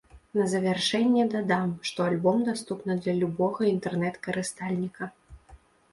[0.37, 5.03] На завяршэнне дадам, што альбом даступны для любога інтэрнэт-карыстальніка.